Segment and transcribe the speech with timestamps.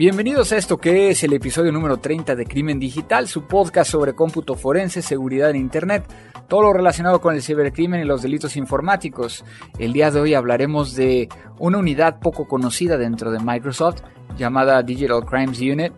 [0.00, 4.14] Bienvenidos a esto que es el episodio número 30 de Crimen Digital, su podcast sobre
[4.14, 6.06] cómputo forense, seguridad en Internet,
[6.48, 9.44] todo lo relacionado con el cibercrimen y los delitos informáticos.
[9.78, 14.00] El día de hoy hablaremos de una unidad poco conocida dentro de Microsoft
[14.38, 15.92] llamada Digital Crimes Unit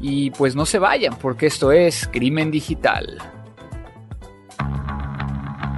[0.00, 3.35] y pues no se vayan porque esto es Crimen Digital.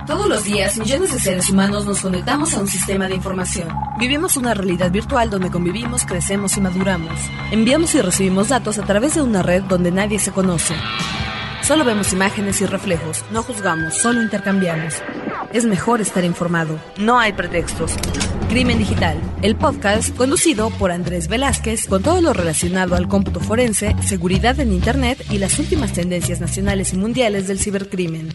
[0.09, 3.69] Todos los días, millones de seres humanos nos conectamos a un sistema de información.
[3.99, 7.13] Vivimos una realidad virtual donde convivimos, crecemos y maduramos.
[7.51, 10.75] Enviamos y recibimos datos a través de una red donde nadie se conoce.
[11.61, 14.95] Solo vemos imágenes y reflejos, no juzgamos, solo intercambiamos.
[15.53, 17.93] Es mejor estar informado, no hay pretextos.
[18.49, 23.95] Crimen Digital, el podcast conducido por Andrés Velázquez con todo lo relacionado al cómputo forense,
[24.03, 28.33] seguridad en Internet y las últimas tendencias nacionales y mundiales del cibercrimen.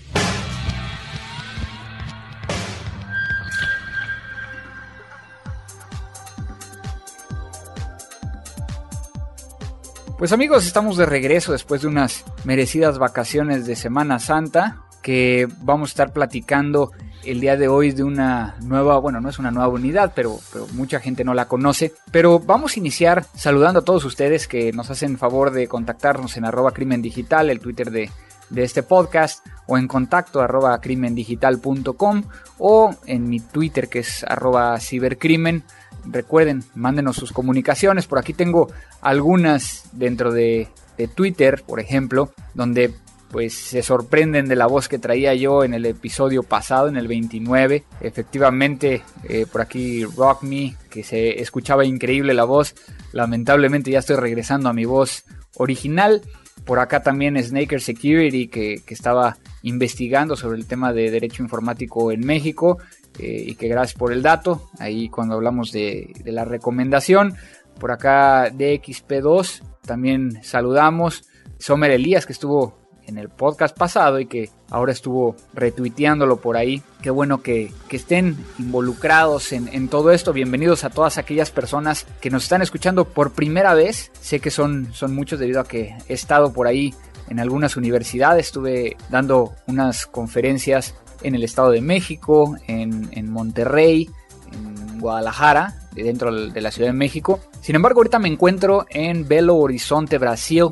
[10.24, 15.90] Pues amigos, estamos de regreso después de unas merecidas vacaciones de Semana Santa que vamos
[15.90, 16.94] a estar platicando
[17.26, 20.66] el día de hoy de una nueva, bueno, no es una nueva unidad, pero, pero,
[20.76, 21.94] mucha gente no la conoce.
[22.10, 26.46] Pero vamos a iniciar saludando a todos ustedes que nos hacen favor de contactarnos en
[26.46, 28.10] arroba crimen digital, el Twitter de,
[28.50, 32.24] de este podcast, o en contacto arroba crimendigital.com
[32.60, 35.66] o en mi Twitter que es arroba cibercrimen.
[36.06, 38.08] Recuerden, mándenos sus comunicaciones.
[38.08, 40.70] Por aquí tengo algunas dentro de,
[41.16, 42.94] Twitter, por ejemplo, donde
[43.32, 47.08] pues se sorprenden de la voz que traía yo en el episodio pasado, en el
[47.08, 47.84] 29.
[48.00, 52.76] Efectivamente, eh, por aquí Rock Me, que se escuchaba increíble la voz.
[53.12, 56.22] Lamentablemente ya estoy regresando a mi voz original.
[56.64, 62.26] Por acá también Snaker Security, que estaba investigando sobre el tema de derecho informático en
[62.26, 62.78] México.
[63.20, 64.70] Eh, y que gracias por el dato.
[64.80, 67.36] Ahí cuando hablamos de, la recomendación.
[67.80, 71.24] Por acá DXP2 también saludamos.
[71.60, 76.82] Somer Elías, que estuvo en el podcast pasado y que ahora estuvo retuiteándolo por ahí.
[77.02, 80.34] Qué bueno que, que estén involucrados en, en, todo esto.
[80.34, 84.12] Bienvenidos a todas aquellas personas que nos están escuchando por primera vez.
[84.20, 86.94] Sé que son, son muchos debido a que he estado por ahí
[87.30, 88.48] en algunas universidades.
[88.48, 94.10] Estuve dando unas conferencias en el Estado de México, en, en Monterrey,
[94.52, 97.40] en Guadalajara, dentro de la Ciudad de México.
[97.62, 100.70] Sin embargo, ahorita me encuentro en Belo Horizonte, Brasil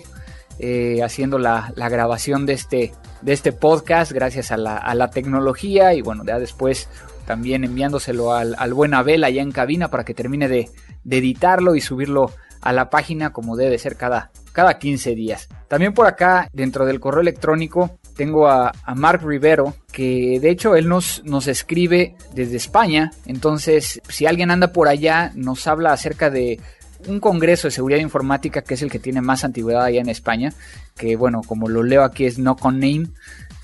[0.60, 5.10] eh, haciendo la, la, grabación de este, de este podcast gracias a la, a la,
[5.10, 6.88] tecnología y bueno, ya después
[7.26, 10.70] también enviándoselo al, al buen Abel allá en cabina para que termine de,
[11.04, 15.50] de, editarlo y subirlo a la página como debe ser cada, cada 15 días.
[15.68, 20.88] También por acá, dentro del correo electrónico, tengo a, Mark Rivero, que de hecho él
[20.88, 23.12] nos, nos escribe desde España.
[23.26, 26.60] Entonces, si alguien anda por allá, nos habla acerca de
[27.08, 30.54] un congreso de seguridad informática que es el que tiene más antigüedad allá en España,
[30.96, 33.08] que bueno, como lo leo aquí es No Con Name,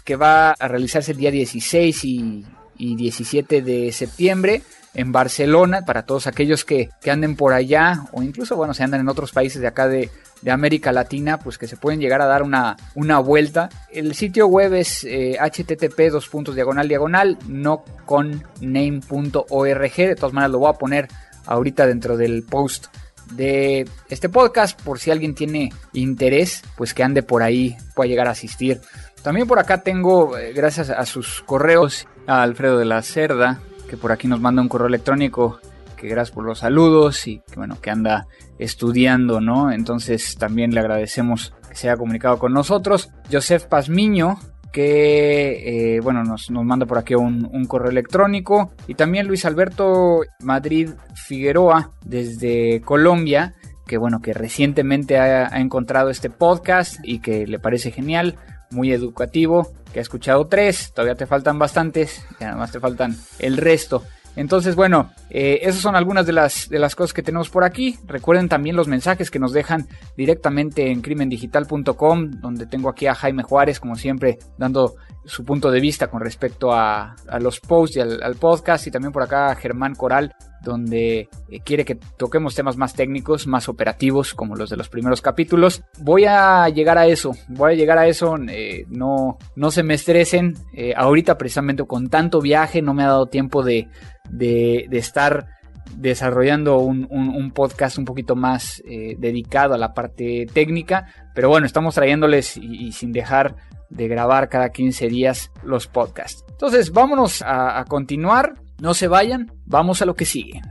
[0.04, 2.44] que va a realizarse el día 16 y,
[2.80, 4.64] y 17 de septiembre
[4.94, 9.02] en Barcelona, para todos aquellos que, que, anden por allá, o incluso, bueno, si andan
[9.02, 10.10] en otros países de acá de,
[10.42, 13.70] de América Latina, pues que se pueden llegar a dar una, una vuelta.
[13.92, 19.96] El sitio web es eh, http dos puntos diagonal diagonal no con name.org.
[19.96, 21.08] De todas maneras lo voy a poner
[21.46, 22.88] ahorita dentro del post
[23.34, 28.28] de este podcast por si alguien tiene interés pues que ande por ahí pueda llegar
[28.28, 28.80] a asistir
[29.22, 33.60] también por acá tengo eh, gracias a sus correos a Alfredo de la Cerda
[33.90, 35.60] que por aquí nos manda un correo electrónico
[35.96, 38.28] que gracias por los saludos y que bueno que anda
[38.60, 43.10] estudiando no entonces también le agradecemos que se haya comunicado con nosotros.
[43.32, 44.38] Joseph Pazmiño
[44.72, 48.72] que eh, bueno nos, nos, manda por aquí un, correo electrónico.
[48.88, 53.56] Y también Luis Alberto Madrid Figueroa desde Colombia
[53.88, 58.36] que bueno que recientemente ha, encontrado este podcast y que le parece genial
[58.70, 63.58] muy educativo que ha escuchado tres todavía te faltan bastantes y además te faltan el
[63.58, 64.04] resto
[64.38, 67.98] entonces, bueno, eh, esas son algunas de las, de las cosas que tenemos por aquí.
[68.06, 73.42] Recuerden también los mensajes que nos dejan directamente en crimendigital.com, donde tengo aquí a Jaime
[73.42, 74.94] Juárez, como siempre, dando
[75.26, 78.86] su punto de vista con respecto a, a los posts y al, al, podcast.
[78.86, 80.36] Y también por acá a Germán Coral,
[80.68, 85.22] donde eh, quiere que toquemos temas más técnicos, más operativos, como los de los primeros
[85.22, 85.82] capítulos.
[86.00, 89.96] Voy a llegar a eso, voy a llegar a eso, eh, no, no se me
[89.96, 90.56] estresen.
[90.74, 93.88] Eh, ahorita precisamente con tanto viaje no me ha dado tiempo de,
[94.30, 95.48] de, estar
[95.96, 102.58] desarrollando un, podcast un poquito más dedicado a la parte técnica, pero bueno, estamos trayéndoles
[102.58, 103.56] y, sin dejar
[103.90, 106.44] de grabar cada 15 días los podcasts.
[106.50, 110.62] Entonces, vámonos a continuar, no se vayan, vamos a lo que sigue.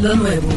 [0.00, 0.48] Lo nuevo.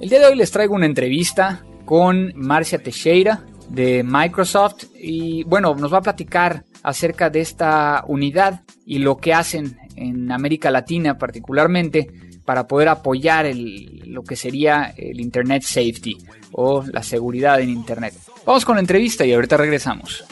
[0.00, 5.74] El día de hoy les traigo una entrevista con Marcia Teixeira de Microsoft y bueno,
[5.74, 11.18] nos va a platicar acerca de esta unidad y lo que hacen en América Latina
[11.18, 12.08] particularmente
[12.44, 16.16] para poder apoyar lo que sería el Internet Safety
[16.52, 18.14] o la seguridad en Internet.
[18.44, 20.24] Vamos con la entrevista y ahorita regresamos.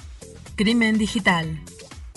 [0.54, 1.60] Crimen Digital.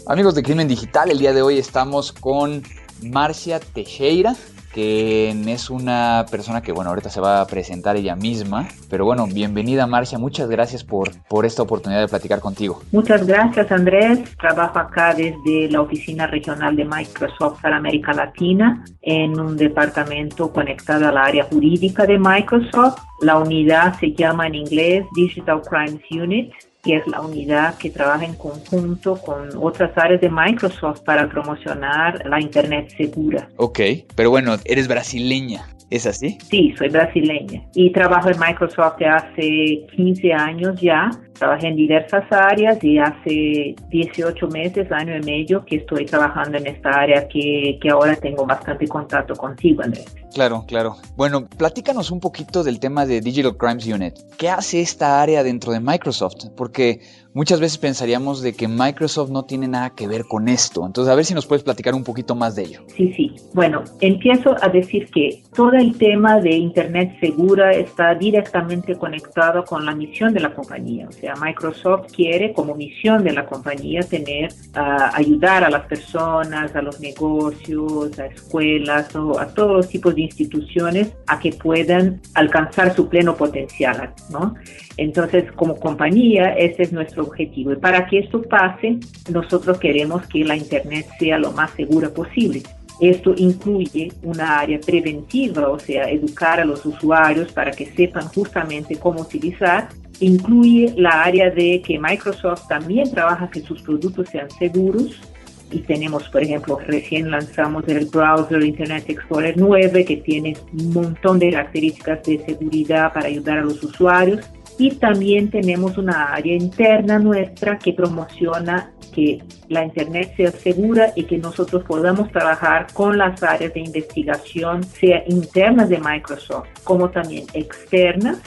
[0.09, 2.63] Amigos de Crimen Digital, el día de hoy estamos con
[3.03, 4.35] Marcia Teixeira,
[4.73, 8.69] que es una persona que, bueno, ahorita se va a presentar ella misma.
[8.89, 12.81] Pero bueno, bienvenida Marcia, muchas gracias por, por esta oportunidad de platicar contigo.
[12.93, 19.37] Muchas gracias Andrés, trabajo acá desde la oficina regional de Microsoft para América Latina en
[19.37, 23.01] un departamento conectado al área jurídica de Microsoft.
[23.19, 26.53] La unidad se llama en inglés Digital Crimes Unit
[26.87, 32.25] que es la unidad que trabaja en conjunto con otras áreas de Microsoft para promocionar
[32.25, 33.49] la Internet segura.
[33.57, 33.79] Ok,
[34.15, 35.67] pero bueno, eres brasileña.
[35.89, 36.37] ¿Es así?
[36.49, 41.09] Sí, soy brasileña y trabajo en Microsoft hace 15 años ya.
[41.37, 46.67] Trabajé en diversas áreas y hace 18 meses, año y medio, que estoy trabajando en
[46.67, 50.05] esta área que, que ahora tengo bastante contacto contigo, Andrés.
[50.33, 50.97] Claro, claro.
[51.15, 54.13] Bueno, platícanos un poquito del tema de Digital Crimes Unit.
[54.37, 56.49] ¿Qué hace esta área dentro de Microsoft?
[56.55, 56.99] Porque
[57.33, 60.85] muchas veces pensaríamos de que Microsoft no tiene nada que ver con esto.
[60.85, 62.81] Entonces, a ver si nos puedes platicar un poquito más de ello.
[62.95, 63.35] Sí, sí.
[63.53, 69.85] Bueno, empiezo a decir que todo el tema de Internet segura está directamente conectado con
[69.85, 71.07] la misión de la compañía.
[71.07, 76.75] O sea, Microsoft quiere como misión de la compañía tener, uh, ayudar a las personas,
[76.75, 82.21] a los negocios, a escuelas o a todos los tipos de instituciones a que puedan
[82.33, 84.55] alcanzar su pleno potencial, ¿no?
[84.97, 87.71] Entonces, como compañía, ese es nuestro objetivo.
[87.71, 88.99] Y para que esto pase,
[89.31, 92.63] nosotros queremos que la Internet sea lo más segura posible.
[92.99, 98.97] Esto incluye una área preventiva, o sea, educar a los usuarios para que sepan justamente
[98.97, 99.89] cómo utilizar.
[100.19, 105.21] Incluye la área de que Microsoft también trabaja que sus productos sean seguros.
[105.69, 111.39] Y tenemos, por ejemplo, recién lanzamos el browser Internet Explorer 9 que tiene un montón
[111.39, 114.39] de características de seguridad para ayudar a los usuarios
[114.77, 121.23] y también tenemos una área interna nuestra que promociona que la Internet sea segura y
[121.23, 127.45] que nosotros podamos trabajar con las áreas de investigación, sea internas de Microsoft como también
[127.53, 128.39] externas,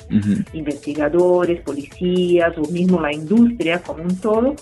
[0.52, 4.54] investigadores, policías o mismo la industria como un todo,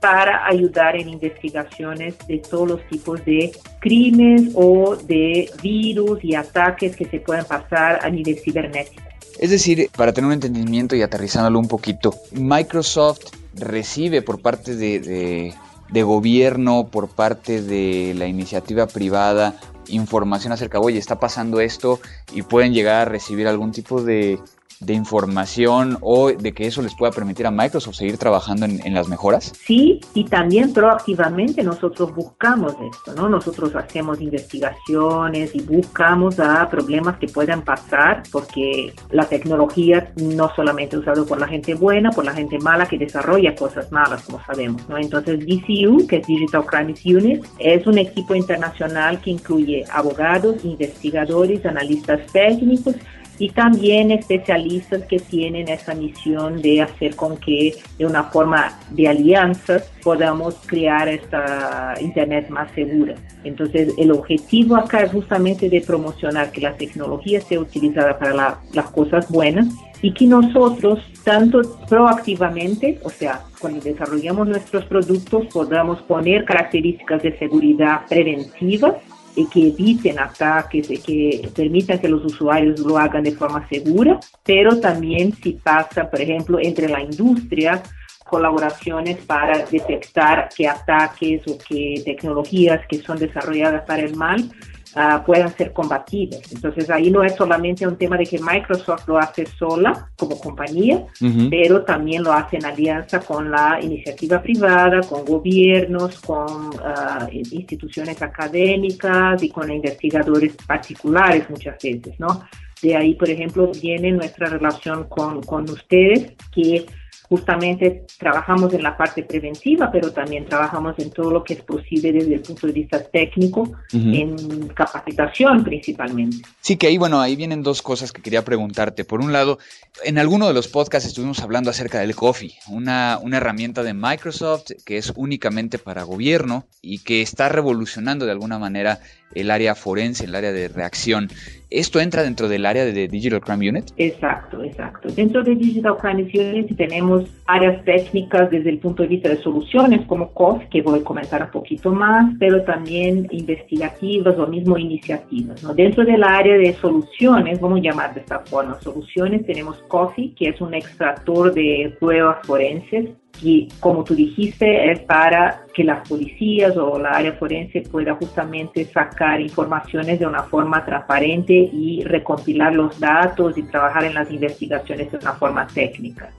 [0.00, 3.50] para ayudar en investigaciones de todos los tipos de
[3.80, 9.15] crímenes o de virus y ataques que se pueden pasar a nivel cibernético.
[9.38, 15.54] Es decir, para tener un entendimiento y aterrizándolo un poquito, Microsoft recibe por parte de,
[16.02, 22.00] gobierno, por parte de la iniciativa privada, información acerca, oye, está pasando esto
[22.32, 24.38] y pueden llegar a recibir algún tipo de
[24.80, 29.08] de información o de que eso les pueda permitir a Microsoft seguir trabajando en, las
[29.08, 29.52] mejoras?
[29.58, 33.28] Sí, y también proactivamente nosotros buscamos esto, ¿no?
[33.28, 36.36] Nosotros hacemos investigaciones y buscamos
[36.70, 42.10] problemas que puedan pasar porque la tecnología no solamente es usada por la gente buena,
[42.10, 44.98] por la gente mala que desarrolla cosas malas, como sabemos, ¿no?
[44.98, 51.64] Entonces DCU, que es Digital Crimes Unit, es un equipo internacional que incluye abogados, investigadores,
[51.64, 52.94] analistas técnicos
[53.38, 59.08] y también especialistas que tienen esa misión de hacer con que de una forma de
[59.08, 63.14] alianzas podamos crear esta Internet más segura.
[63.44, 68.90] Entonces, el objetivo acá es justamente de promocionar que la tecnología sea utilizada para las
[68.90, 69.68] cosas buenas
[70.02, 77.38] y que nosotros, tanto proactivamente, o sea, cuando desarrollamos nuestros productos, podamos poner características de
[77.38, 78.94] seguridad preventivas
[79.36, 84.18] y que eviten ataques y que permitan que los usuarios lo hagan de forma segura,
[84.42, 87.82] pero también si pasa, por ejemplo, entre la industria,
[88.24, 94.50] colaboraciones para detectar qué ataques o qué tecnologías que son desarrolladas para el mal
[94.98, 96.50] Ah, puedan ser combatibles.
[96.50, 101.04] Entonces ahí no es solamente un tema de que Microsoft lo hace sola como compañía,
[101.50, 108.22] pero también lo hace en alianza con la iniciativa privada, con gobiernos, con ah, instituciones
[108.22, 112.44] académicas y con investigadores particulares muchas veces, ¿no?
[112.80, 116.86] De ahí, por ejemplo, viene nuestra relación con, con ustedes, que
[117.28, 122.12] justamente trabajamos en la parte preventiva, pero también trabajamos en todo lo que es posible
[122.12, 126.38] desde el punto de vista técnico, en capacitación principalmente.
[126.60, 129.04] Sí, que ahí, bueno, ahí vienen dos cosas que quería preguntarte.
[129.04, 129.58] Por un lado,
[130.04, 134.72] en alguno de los podcasts estuvimos hablando acerca del Coffee, una, una herramienta de Microsoft
[134.84, 139.00] que es únicamente para gobierno y que está revolucionando de alguna manera
[139.34, 141.28] el área forense, el área de reacción.
[141.68, 143.86] ¿Esto entra dentro del área de Digital Crime Unit?
[143.96, 145.08] Exacto, exacto.
[145.08, 150.06] Dentro de Digital Crime Unit tenemos áreas técnicas desde el punto de vista de soluciones
[150.06, 155.60] como COS, que voy a comentar un poquito más, pero también investigativas o mismo iniciativas.
[155.64, 155.74] ¿no?
[155.74, 160.50] Dentro del área de soluciones, vamos a llamar de esta forma, soluciones, tenemos COFI, que
[160.50, 163.10] es un extractor de pruebas forenses
[163.42, 168.84] y como tú dijiste, es para que las policías o la área forense pueda justamente
[168.86, 175.12] sacar informaciones de una forma transparente y recompilar los datos y trabajar en las investigaciones
[175.12, 176.30] de una forma técnica.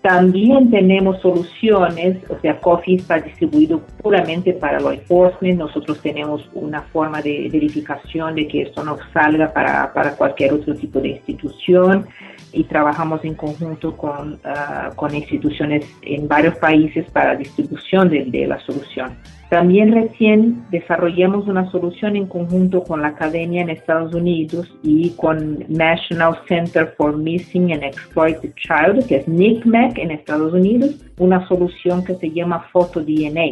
[0.00, 5.58] También tenemos soluciones, o sea, COFI está distribuido puramente para law enforcement.
[5.58, 10.74] Nosotros tenemos una forma de verificación de que esto no salga para, para cualquier otro
[10.74, 12.06] tipo de institución
[12.52, 18.46] y trabajamos en conjunto con, ah, con instituciones en varios países para distribución de, de
[18.46, 19.16] la solución.
[19.48, 25.64] También recién desarrollamos una solución en conjunto con la Academia en Estados Unidos y con
[25.68, 32.04] National Center for Missing and Exploited Child, que es NICMEC en Estados Unidos, una solución
[32.04, 33.50] que se llama Photo DNA,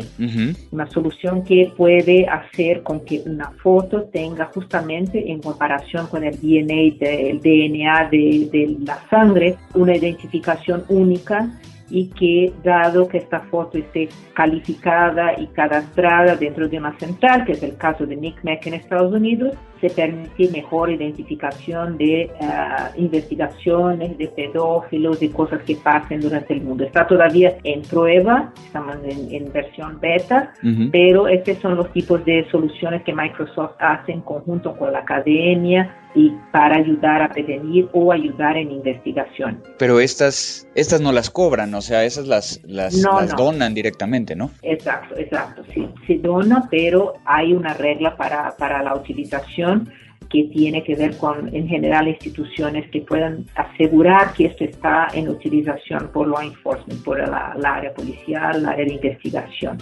[0.72, 6.34] una solución que puede hacer con que una foto tenga justamente en comparación con el
[6.40, 11.48] DNA, del DNA de, de la sangre, una identificación única
[11.90, 17.52] y que dado que esta foto esté calificada y cadastrada dentro de una central, que
[17.52, 22.30] es el caso de NICMEC en Estados Unidos, se permite mejor identificación de eh,
[22.96, 26.84] investigaciones de pedófilos y cosas que pasen durante el mundo.
[26.84, 30.52] Está todavía en prueba, estamos en, versión beta,
[30.90, 35.94] pero estos son los tipos de soluciones que Microsoft hace en conjunto con la academia
[36.14, 39.62] y para ayudar a prevenir o ayudar en investigación.
[39.78, 43.02] Pero estas, estas no las cobran, o sea, esas las, las,
[43.36, 44.50] donan directamente, ¿no?
[44.62, 49.90] Exacto, exacto, sí, se dona, pero hay una regla para, para la utilización
[50.34, 55.28] que tiene que ver con, en general, instituciones que puedan asegurar que esto está en
[55.28, 59.78] utilización por law enforcement, por la, área policial, la área de investigación.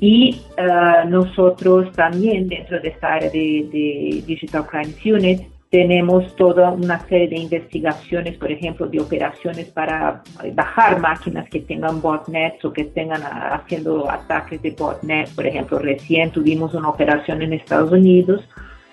[0.00, 6.70] Y uh, nosotros también, dentro de esta área de, de Digital Crime Unit, tenemos toda
[6.72, 10.22] una serie de investigaciones, por ejemplo, de operaciones para
[10.54, 15.28] bajar máquinas que tengan botnets o que estén haciendo ataques de botnet.
[15.36, 18.42] Por ejemplo, recién tuvimos una operación en Estados Unidos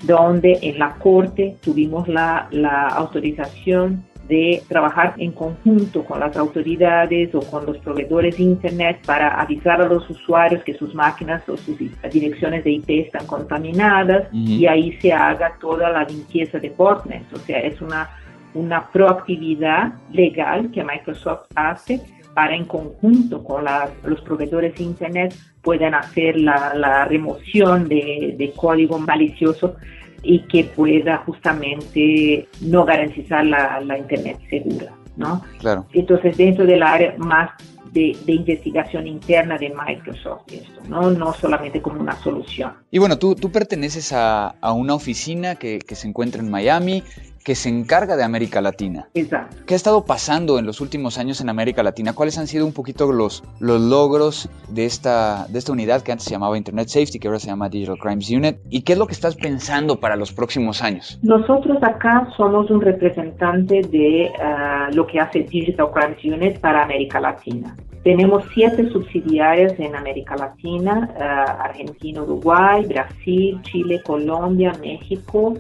[0.05, 7.33] donde en la corte tuvimos la, la autorización de trabajar en conjunto con las autoridades
[7.35, 11.57] o con los proveedores de Internet para avisar a los usuarios que sus máquinas o
[11.57, 11.77] sus
[12.11, 17.31] direcciones de IP están contaminadas y ahí se haga toda la limpieza de botnets.
[17.33, 18.09] O sea, es una,
[18.55, 22.01] una proactividad legal que Microsoft hace
[22.33, 23.63] para en conjunto con
[24.03, 25.35] los proveedores de Internet
[25.65, 29.75] puedan hacer la, la remoción de, de código malicioso
[30.21, 35.41] y que pueda justamente no garantizar la, la Internet segura, ¿no?
[35.59, 35.85] Claro.
[35.93, 37.51] Entonces, dentro del área más
[37.91, 41.09] de, de, investigación interna de Microsoft, esto, ¿no?
[41.11, 42.73] No solamente como una solución.
[42.91, 47.03] Y bueno, tú, tú perteneces a, a una oficina que, que, se encuentra en Miami,
[47.45, 49.07] que se encarga de América Latina.
[49.13, 49.57] Exacto.
[49.67, 52.13] ¿Qué ha estado pasando en los últimos años en América Latina?
[52.13, 56.25] ¿Cuáles han sido un poquito los, los logros de esta, de esta unidad que antes
[56.25, 58.57] se llamaba Internet Safety, que ahora se llama Digital Crimes Unit?
[58.71, 61.19] ¿Y qué es lo que estás pensando para los próximos años?
[61.21, 67.19] Nosotros acá somos un representante de uh, lo que hace Digital Crimes Unit para América
[67.19, 67.75] Latina.
[68.03, 75.55] Tenemos siete subsidiarias en América Latina, uh, Argentina, Uruguay, Brasil, Chile, Colombia, México,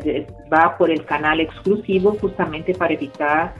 [0.51, 3.53] va por el canal exclusivo justamente para evitar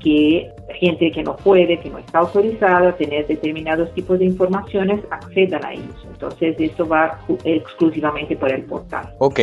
[0.00, 0.50] que
[0.80, 5.64] gente que no puede, que no está autorizada a tener determinados tipos de informaciones, accedan
[5.64, 6.06] a ellos.
[6.10, 9.14] Entonces, eso va exclusivamente por el portal.
[9.18, 9.40] Ok,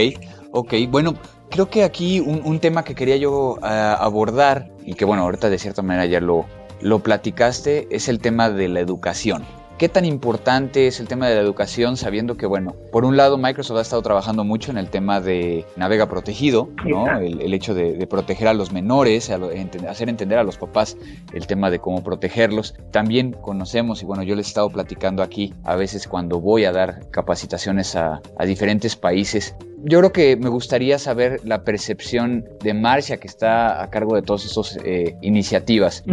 [0.51, 0.73] ok.
[0.89, 1.13] Bueno,
[1.49, 5.59] creo que aquí un, tema que quería yo ah, abordar y que, bueno, ahorita de
[5.59, 6.45] cierta manera ya lo,
[6.81, 9.43] lo platicaste, es el tema de la educación.
[9.77, 13.37] ¿Qué tan importante es el tema de la educación sabiendo que, bueno, por un lado
[13.37, 17.19] Microsoft ha estado trabajando mucho en el tema de navega protegido, ¿no?
[17.19, 20.97] El, hecho de, proteger a los menores, hacer entender a los papás
[21.31, 22.73] el tema de cómo protegerlos.
[22.89, 26.71] También conocemos, y bueno, yo les he estado platicando aquí a veces cuando voy a
[26.71, 29.55] dar capacitaciones a, a diferentes países,
[29.87, 34.21] yo creo que me gustaría saber la percepción de Marcia, que está a cargo de
[34.21, 36.03] todas estas eh, iniciativas.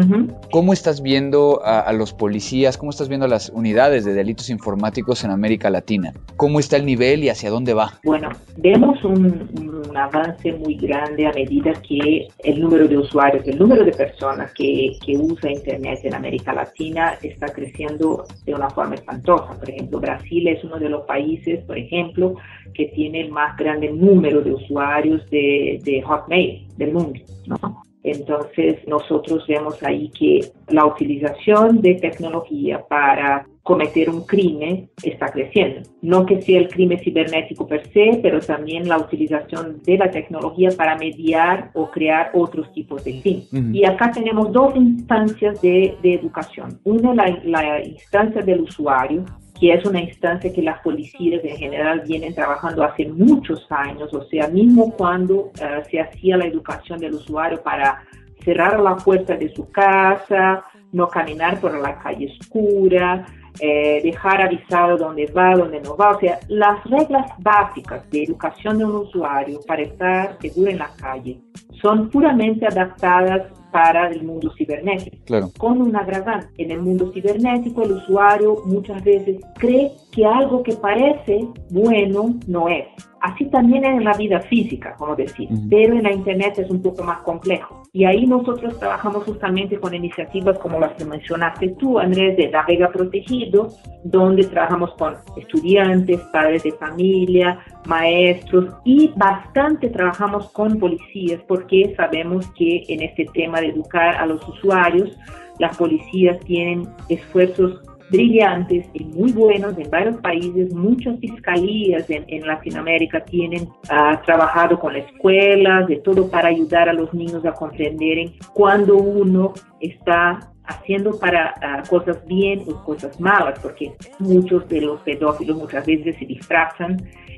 [0.52, 2.78] ¿Cómo estás viendo a, los policías?
[2.78, 6.12] ¿Cómo estás viendo a las unidades de delitos informáticos en América Latina?
[6.36, 7.94] ¿Cómo está el nivel y hacia dónde va?
[8.04, 9.50] Bueno, vemos un,
[9.96, 14.96] avance muy grande a medida que el número de usuarios, el número de personas que,
[15.04, 19.58] que usa Internet en América Latina está creciendo de una forma espantosa.
[19.58, 22.34] Por ejemplo, Brasil es uno de los países, por ejemplo,
[22.74, 27.20] que tiene el más grande número de usuarios de, de Hotmail del mundo.
[27.46, 27.82] ¿no?
[28.04, 35.88] Entonces nosotros vemos ahí que la utilización de tecnología para cometer un crimen está creciendo.
[36.02, 40.68] No que sea el crimen cibernético per se, pero también la utilización de la tecnología
[40.76, 43.74] para mediar o crear otros tipos de crimen.
[43.74, 46.78] Y acá tenemos dos instancias de, de educación.
[46.84, 49.24] Una, la, la instancia del usuario,
[49.64, 54.22] que es una instancia que las policías en general vienen trabajando hace muchos años, o
[54.24, 58.04] sea, mismo cuando eh, se hacía la educación del usuario para
[58.44, 63.24] cerrar la puerta de su casa, no caminar por la calle oscura,
[63.58, 66.10] eh, dejar avisado dónde va, dónde no va.
[66.10, 70.90] O sea, las reglas básicas de educación de un usuario para estar seguro en la
[71.00, 71.40] calle
[71.80, 75.50] son puramente adaptadas para el mundo cibernético.
[75.58, 76.46] Con un agravante.
[76.62, 82.68] En el mundo cibernético el usuario muchas veces cree que algo que parece bueno no
[82.68, 82.86] es.
[83.20, 87.02] Así también en la vida física, como decir, pero en la Internet es un poco
[87.02, 87.82] más complejo.
[87.96, 92.90] Y ahí nosotros trabajamos justamente con iniciativas como las que mencionaste tú, Andrés, de Vega
[92.90, 93.68] Protegido,
[94.02, 102.50] donde trabajamos con estudiantes, padres de familia, maestros y bastante trabajamos con policías porque sabemos
[102.58, 105.16] que en este tema de educar a los usuarios,
[105.60, 107.80] las policías tienen esfuerzos
[108.14, 110.72] brillantes y muy buenos en varios países.
[110.72, 117.12] Muchas fiscalías en, Latinoamérica tienen ah, trabajado con escuelas, de todo para ayudar a los
[117.12, 123.94] niños a comprender cuando uno está haciendo para ah, cosas bien o cosas malas, porque
[124.18, 126.96] muchos de los pedófilos muchas veces se disfrazan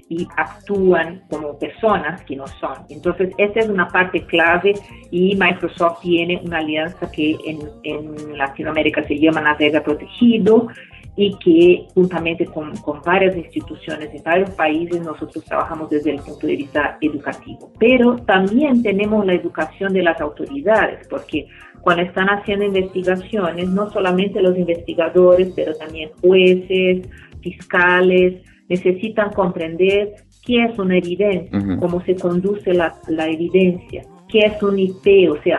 [0.09, 2.75] y actúan como personas que no son.
[2.88, 4.75] Entonces, esta es una parte clave
[5.11, 10.69] y Microsoft tiene una alianza que en, en Latinoamérica se llama Navega Protegido
[11.16, 16.47] y que juntamente con, con, varias instituciones en varios países nosotros trabajamos desde el punto
[16.47, 17.73] de vista educativo.
[17.79, 21.49] Pero también tenemos la educación de las autoridades, porque
[21.81, 27.09] cuando están haciendo investigaciones, no solamente los investigadores, pero también jueces,
[27.40, 34.62] fiscales, necesitan comprender qué es una evidencia, cómo se conduce la, la evidencia, qué es
[34.62, 35.59] un IP, o sea,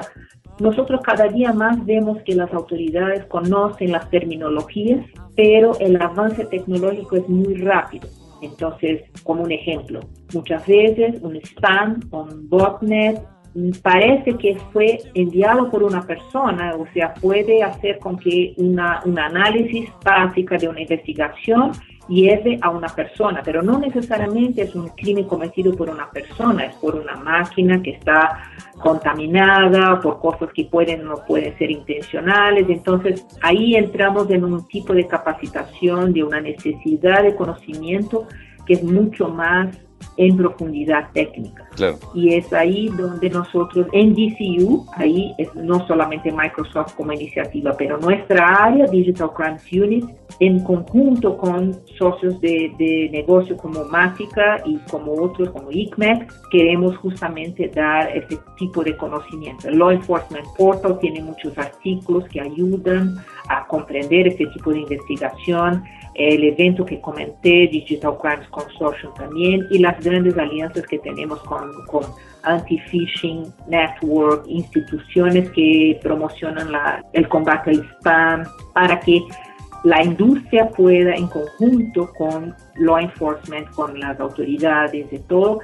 [0.59, 7.15] nosotros cada día más vemos que las autoridades conocen las terminologías, pero el avance tecnológico
[7.17, 8.07] es muy rápido.
[8.41, 9.99] Entonces, como un ejemplo,
[10.33, 13.21] muchas veces un spam, un botnet,
[13.81, 19.17] parece que fue enviado por una persona, o sea, puede hacer con que una, un
[19.17, 21.71] análisis básica de una investigación
[22.07, 26.75] lleve a una persona, pero no necesariamente es un crimen cometido por una persona, es
[26.75, 28.43] por una máquina que está
[28.79, 32.67] contaminada, por cosas que pueden o no pueden ser intencionales.
[32.69, 38.27] Entonces ahí entramos en un tipo de capacitación, de una necesidad de conocimiento
[38.65, 39.86] que es mucho más
[40.17, 41.67] en profundidad técnica.
[42.13, 47.97] Y es ahí donde nosotros en DCU, ahí es no solamente Microsoft como iniciativa, pero
[47.99, 50.05] nuestra área Digital Crimes Unit,
[50.39, 56.97] en conjunto con socios de, de negocio como Mática y como otros como ICMEC, queremos
[56.97, 59.69] justamente dar ese tipo de conocimiento.
[59.69, 63.17] El Law Enforcement Portal tiene muchos artículos que ayudan
[63.49, 65.83] a comprender ese tipo de investigación
[66.17, 71.71] el evento que comenté, Digital Crimes Consortium también, y las grandes alianzas que tenemos con,
[72.43, 76.69] Anti-Phishing Network, instituciones que promocionan
[77.13, 79.21] el combate al spam, para que
[79.83, 85.59] la industria pueda, en conjunto con law enforcement, con las autoridades, de todo,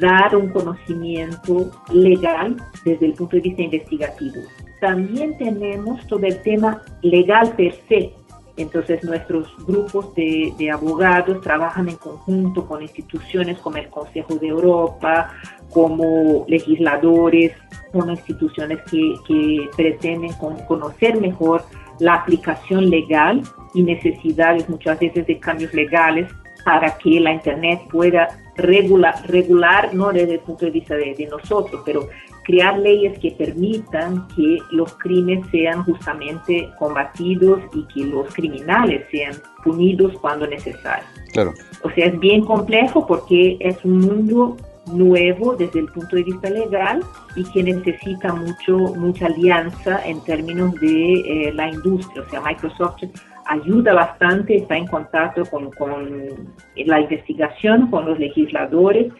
[0.00, 4.42] dar un conocimiento legal desde el punto de vista investigativo.
[4.80, 8.12] También tenemos todo el tema legal per se,
[8.58, 15.32] entonces nuestros grupos de, abogados trabajan en conjunto con instituciones como el Consejo de Europa,
[15.70, 17.52] como legisladores,
[17.92, 20.32] con instituciones que, pretenden
[20.66, 21.64] conocer mejor
[22.00, 23.42] la aplicación legal
[23.74, 26.30] y necesidades muchas veces de cambios legales
[26.64, 31.26] para que la Internet pueda regular, regular no desde el punto de vista de, de
[31.26, 32.08] nosotros, pero
[32.48, 39.34] crear leyes que permitan que los crímenes sean justamente combatidos y que los criminales sean
[39.62, 41.04] punidos cuando necesario.
[41.34, 41.52] Claro.
[41.82, 44.56] O sea, es bien complejo porque es un mundo
[44.90, 47.04] nuevo desde el punto de vista legal
[47.36, 52.22] y que necesita mucho mucha alianza en términos de eh, la industria.
[52.22, 53.02] O sea, Microsoft
[53.44, 56.28] ayuda bastante, está en contacto con, con
[56.76, 59.12] la investigación, con los legisladores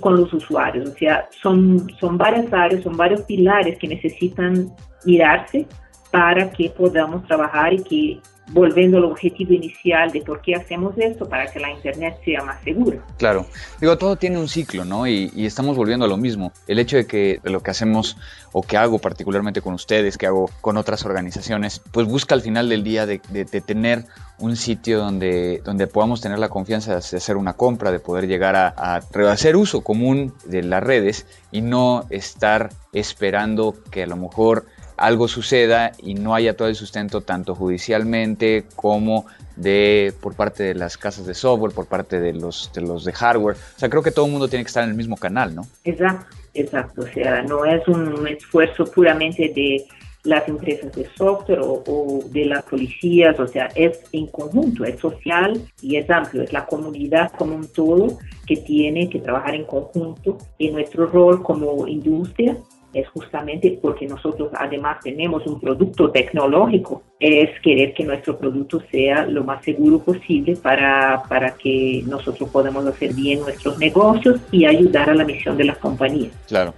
[0.00, 0.88] con los usuarios.
[0.88, 4.72] O sea, son, son varias áreas, son varios pilares que necesitan
[5.04, 5.66] mirarse
[6.10, 11.28] para que podamos trabajar y que volviendo al objetivo inicial de por qué hacemos esto,
[11.28, 12.98] para que la Internet sea más segura.
[13.16, 13.46] Claro,
[13.80, 15.06] digo, todo tiene un ciclo, ¿no?
[15.06, 16.52] Y, estamos volviendo a lo mismo.
[16.66, 18.16] El hecho de que lo que hacemos
[18.52, 22.68] o que hago particularmente con ustedes, que hago con otras organizaciones, pues busca al final
[22.68, 24.04] del día de, tener
[24.38, 28.56] un sitio donde, donde podamos tener la confianza de hacer una compra, de poder llegar
[28.56, 34.16] a, a hacer uso común de las redes y no estar esperando que a lo
[34.16, 39.26] mejor algo suceda y no haya todo el sustento tanto judicialmente como
[39.56, 43.56] de por parte de las casas de software, por parte de los de hardware.
[43.56, 45.66] O sea, creo que todo el mundo tiene que estar en el mismo canal, ¿no?
[45.84, 47.02] Exacto, exacto.
[47.02, 49.86] O sea, no es un esfuerzo puramente de
[50.24, 55.60] las empresas de software o, de las policías, o sea, es en conjunto, es social
[55.82, 60.38] y es amplio, es la comunidad como un todo que tiene que trabajar en conjunto
[60.56, 62.56] y nuestro rol como industria
[62.94, 69.26] es justamente porque nosotros además tenemos un producto tecnológico, es querer que nuestro producto sea
[69.26, 75.10] lo más seguro posible para, para que nosotros podamos hacer bien nuestros negocios y ayudar
[75.10, 76.32] a la misión de las compañías.
[76.46, 76.72] Claro.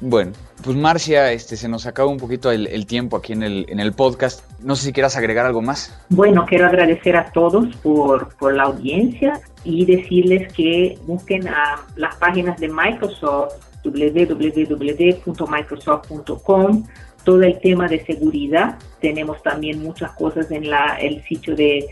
[0.00, 0.30] Bueno,
[0.62, 3.92] pues Marcia, este, se nos acaba un poquito el, tiempo aquí en el, en el
[3.92, 4.44] podcast.
[4.60, 5.98] No sé si quieras agregar algo más.
[6.08, 12.14] Bueno, quiero agradecer a todos por, por la audiencia y decirles que busquen a las
[12.16, 13.54] páginas de Microsoft
[13.90, 16.84] www.microsoft.com,
[17.24, 18.78] todo el tema de seguridad.
[19.00, 21.88] Tenemos también muchas cosas en la, el sitio de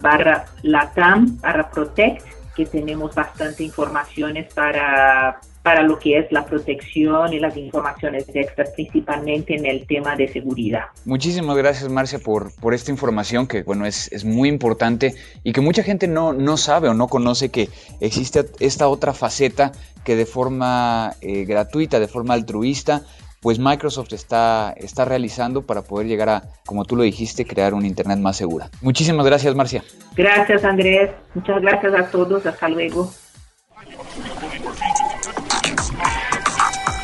[0.00, 2.24] barra Latam, barra Protect,
[2.66, 9.54] tenemos bastante informaciones para para lo que es la protección y las informaciones extras, principalmente
[9.54, 10.84] en el tema de seguridad.
[11.04, 15.60] Muchísimas gracias, Marcia, por, por esta información que, bueno, es, es muy importante y que
[15.60, 17.68] mucha gente no, no sabe o no conoce que
[18.00, 23.02] existe esta otra faceta que de forma eh, gratuita, de forma altruista,
[23.40, 27.86] pues Microsoft está, está realizando para poder llegar a, como tú lo dijiste, crear un
[27.86, 28.68] Internet más segura.
[28.82, 29.82] Muchísimas gracias, Marcia.
[30.14, 31.10] Gracias, Andrés.
[31.34, 32.44] Muchas gracias a todos.
[32.44, 33.10] Hasta luego.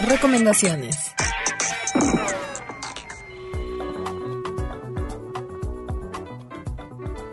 [0.06, 1.12] Recomendaciones.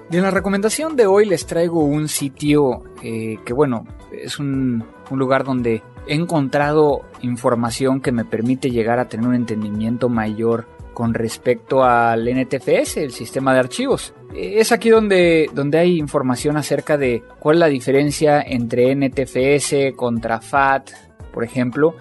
[0.10, 4.86] Y en la recomendación de hoy les traigo un sitio eh, que, bueno, es un,
[5.10, 10.68] un lugar donde he encontrado información que me permite llegar a tener un entendimiento mayor
[10.94, 14.13] con respecto al NTFS, el sistema de archivos.
[14.36, 20.39] Es aquí donde, donde hay información acerca de cuál es la diferencia entre NTFS contra
[20.39, 20.92] FAT,
[21.34, 21.96] por ejemplo,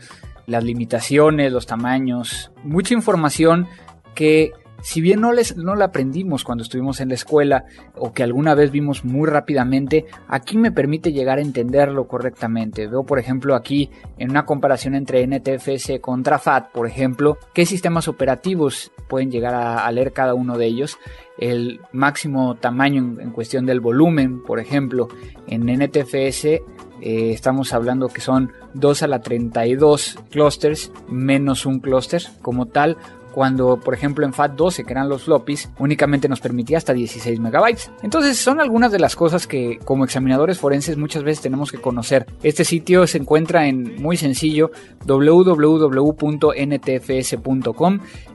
[0.46, 3.66] las limitaciones, los tamaños, mucha información
[4.14, 7.64] que si bien no, les, no la aprendimos cuando estuvimos en la escuela
[7.96, 12.88] o que alguna vez vimos muy rápidamente, aquí me permite llegar a entenderlo correctamente.
[12.88, 18.08] Veo, por ejemplo, aquí en una comparación entre NTFS contra FAT, por ejemplo, qué sistemas
[18.08, 20.98] operativos pueden llegar a, leer cada uno de ellos.
[21.38, 25.08] El máximo tamaño en, cuestión del volumen, por ejemplo,
[25.46, 26.60] en NTFS eh,
[27.00, 32.96] estamos hablando que son 2 a la 32 clusters menos un cluster como tal
[33.32, 37.90] cuando por ejemplo en FAT12 que eran los floppies únicamente nos permitía hasta 16 megabytes.
[38.02, 42.26] Entonces son algunas de las cosas que como examinadores forenses muchas veces tenemos que conocer.
[42.42, 44.70] Este sitio se encuentra en muy sencillo
[45.06, 45.60] www.ntfs.com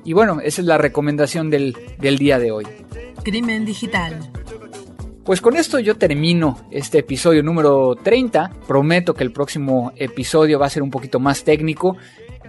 [0.03, 2.65] y bueno, esa es la recomendación del, del día de hoy.
[3.23, 4.31] Crimen digital.
[5.27, 8.49] Pues con esto yo termino este episodio número 30.
[8.65, 11.97] Prometo que el próximo episodio va a ser un poquito más técnico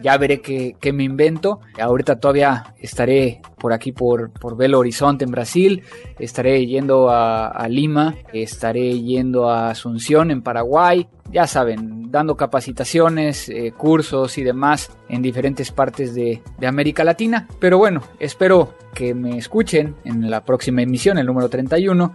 [0.03, 1.61] ya veré qué, me invento.
[1.81, 5.83] Ahorita todavía estaré por aquí por, por Belo Horizonte en Brasil,
[6.19, 13.73] estaré yendo a, Lima, estaré yendo a Asunción en Paraguay, ya saben, dando capacitaciones, eh,
[13.77, 17.47] cursos y demás en diferentes partes de, de América Latina.
[17.59, 22.13] Pero bueno, espero que me escuchen en la próxima emisión, el número 31,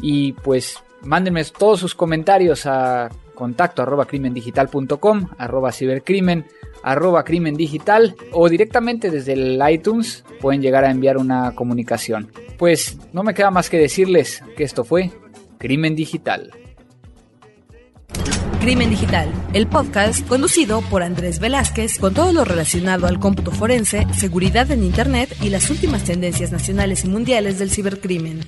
[0.00, 6.46] y pues mándenme todos sus comentarios a contacto arroba crimendigital.com, arroba cibercrimen,
[6.86, 12.30] arroba crimen digital o directamente desde el iTunes pueden llegar a enviar una comunicación.
[12.58, 15.10] Pues no me queda más que decirles que esto fue
[15.58, 16.52] Crimen Digital.
[18.60, 24.06] Crimen Digital, el podcast conducido por Andrés Velázquez con todo lo relacionado al cómputo forense,
[24.14, 28.40] seguridad en Internet y las últimas tendencias nacionales y mundiales del cibercrimen.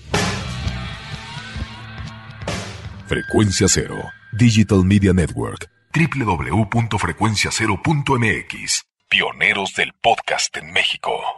[3.07, 3.97] Frecuencia Cero,
[4.33, 11.38] Digital Media Network, www.frecuenciacero.mx, pioneros del podcast en México.